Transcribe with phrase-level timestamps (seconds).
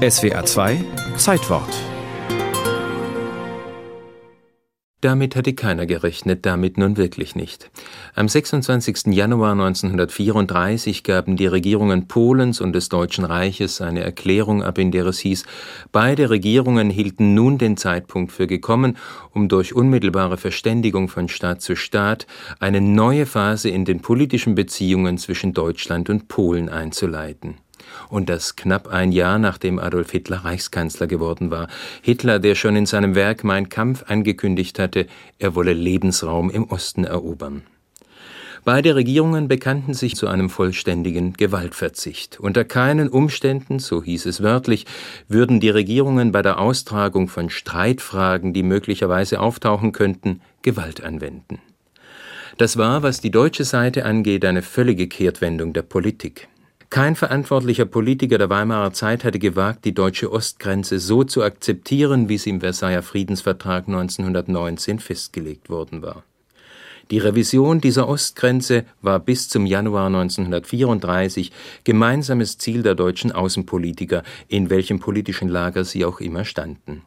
[0.00, 0.82] SWA 2
[1.18, 1.68] Zeitwort
[5.02, 7.70] Damit hatte keiner gerechnet, damit nun wirklich nicht.
[8.14, 9.08] Am 26.
[9.08, 15.04] Januar 1934 gaben die Regierungen Polens und des Deutschen Reiches eine Erklärung ab, in der
[15.04, 15.44] es hieß,
[15.92, 18.96] beide Regierungen hielten nun den Zeitpunkt für gekommen,
[19.34, 22.26] um durch unmittelbare Verständigung von Staat zu Staat
[22.58, 27.58] eine neue Phase in den politischen Beziehungen zwischen Deutschland und Polen einzuleiten
[28.08, 31.68] und das knapp ein Jahr nachdem Adolf Hitler Reichskanzler geworden war.
[32.02, 35.06] Hitler, der schon in seinem Werk Mein Kampf angekündigt hatte,
[35.38, 37.62] er wolle Lebensraum im Osten erobern.
[38.64, 42.38] Beide Regierungen bekannten sich zu einem vollständigen Gewaltverzicht.
[42.40, 44.84] Unter keinen Umständen, so hieß es wörtlich,
[45.28, 51.58] würden die Regierungen bei der Austragung von Streitfragen, die möglicherweise auftauchen könnten, Gewalt anwenden.
[52.58, 56.48] Das war, was die deutsche Seite angeht, eine völlige Kehrtwendung der Politik.
[56.90, 62.36] Kein verantwortlicher Politiker der Weimarer Zeit hatte gewagt, die deutsche Ostgrenze so zu akzeptieren, wie
[62.36, 66.24] sie im Versailler Friedensvertrag 1919 festgelegt worden war.
[67.10, 71.50] Die Revision dieser Ostgrenze war bis zum Januar 1934
[71.82, 77.02] gemeinsames Ziel der deutschen Außenpolitiker, in welchem politischen Lager sie auch immer standen.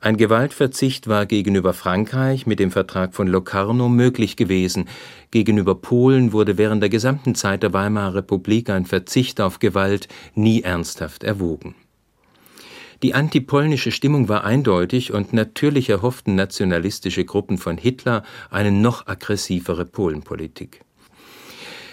[0.00, 4.88] Ein Gewaltverzicht war gegenüber Frankreich mit dem Vertrag von Locarno möglich gewesen,
[5.30, 10.62] gegenüber Polen wurde während der gesamten Zeit der Weimarer Republik ein Verzicht auf Gewalt nie
[10.62, 11.74] ernsthaft erwogen.
[13.02, 19.84] Die antipolnische Stimmung war eindeutig und natürlich erhofften nationalistische Gruppen von Hitler eine noch aggressivere
[19.84, 20.80] Polenpolitik.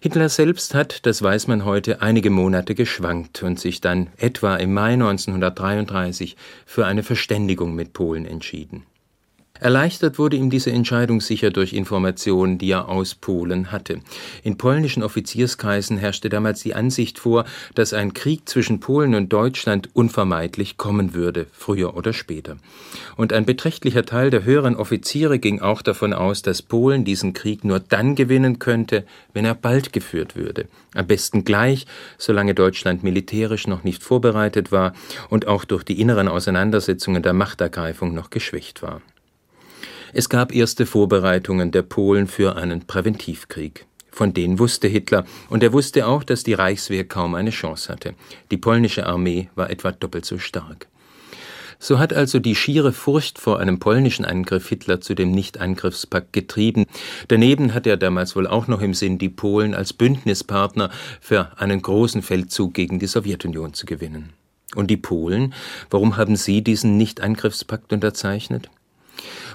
[0.00, 4.72] Hitler selbst hat, das weiß man heute, einige Monate geschwankt und sich dann etwa im
[4.72, 8.84] Mai 1933 für eine Verständigung mit Polen entschieden
[9.60, 14.00] Erleichtert wurde ihm diese Entscheidung sicher durch Informationen, die er aus Polen hatte.
[14.42, 19.88] In polnischen Offizierskreisen herrschte damals die Ansicht vor, dass ein Krieg zwischen Polen und Deutschland
[19.94, 22.56] unvermeidlich kommen würde, früher oder später.
[23.16, 27.64] Und ein beträchtlicher Teil der höheren Offiziere ging auch davon aus, dass Polen diesen Krieg
[27.64, 30.66] nur dann gewinnen könnte, wenn er bald geführt würde.
[30.94, 34.92] Am besten gleich, solange Deutschland militärisch noch nicht vorbereitet war
[35.28, 39.02] und auch durch die inneren Auseinandersetzungen der Machtergreifung noch geschwächt war.
[40.12, 43.86] Es gab erste Vorbereitungen der Polen für einen Präventivkrieg.
[44.10, 48.14] Von denen wusste Hitler, und er wusste auch, dass die Reichswehr kaum eine Chance hatte.
[48.50, 50.88] Die polnische Armee war etwa doppelt so stark.
[51.78, 56.86] So hat also die schiere Furcht vor einem polnischen Angriff Hitler zu dem Nichtangriffspakt getrieben.
[57.28, 60.90] Daneben hat er damals wohl auch noch im Sinn, die Polen als Bündnispartner
[61.20, 64.30] für einen großen Feldzug gegen die Sowjetunion zu gewinnen.
[64.74, 65.54] Und die Polen,
[65.90, 68.68] warum haben sie diesen Nichtangriffspakt unterzeichnet?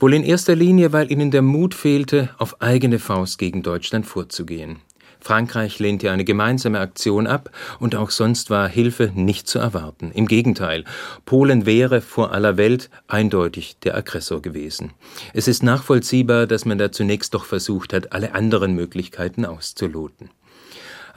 [0.00, 4.76] Wohl in erster Linie, weil ihnen der Mut fehlte, auf eigene Faust gegen Deutschland vorzugehen.
[5.20, 7.50] Frankreich lehnte eine gemeinsame Aktion ab
[7.80, 10.12] und auch sonst war Hilfe nicht zu erwarten.
[10.12, 10.84] Im Gegenteil,
[11.24, 14.92] Polen wäre vor aller Welt eindeutig der Aggressor gewesen.
[15.34, 20.30] Es ist nachvollziehbar, dass man da zunächst doch versucht hat, alle anderen Möglichkeiten auszuloten.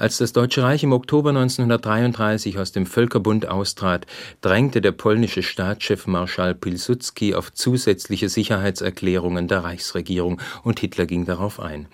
[0.02, 4.08] Als das Deutsche Reich im Oktober 1933 aus dem Völkerbund austrat,
[4.42, 11.60] drängte der polnische Staatschef Marschall Pilsudski auf zusätzliche Sicherheitserklärungen der Reichsregierung und Hitler ging darauf
[11.60, 11.86] ein.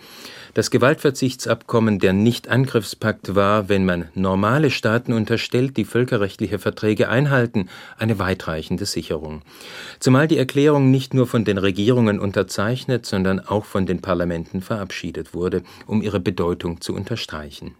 [0.53, 8.19] Das Gewaltverzichtsabkommen, der Nichtangriffspakt war, wenn man normale Staaten unterstellt, die völkerrechtliche Verträge einhalten, eine
[8.19, 9.41] weitreichende Sicherung.
[9.99, 15.33] Zumal die Erklärung nicht nur von den Regierungen unterzeichnet, sondern auch von den Parlamenten verabschiedet
[15.33, 17.75] wurde, um ihre Bedeutung zu unterstreichen.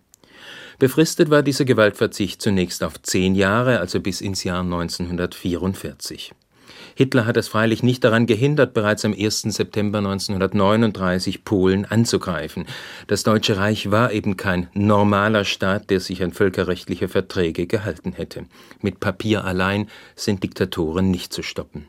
[0.79, 6.33] Befristet war dieser Gewaltverzicht zunächst auf zehn Jahre, also bis ins Jahr 1944.
[6.95, 9.41] Hitler hat es freilich nicht daran gehindert, bereits am 1.
[9.41, 12.65] September 1939 Polen anzugreifen.
[13.05, 18.45] Das Deutsche Reich war eben kein normaler Staat, der sich an völkerrechtliche Verträge gehalten hätte.
[18.81, 21.85] Mit Papier allein sind Diktatoren nicht zu stoppen.